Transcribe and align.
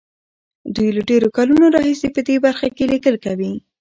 دوی 0.75 0.89
له 0.97 1.01
ډېرو 1.09 1.27
کلونو 1.37 1.65
راهيسې 1.75 2.07
په 2.15 2.21
دې 2.27 2.35
برخه 2.45 2.67
کې 2.75 2.85
ليکل 2.93 3.15
کوي. 3.25 3.53